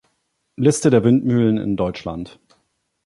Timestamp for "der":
0.89-1.03